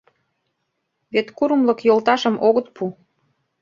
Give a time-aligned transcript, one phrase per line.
[1.13, 2.83] Вет курымлык йолташым огыт пу!..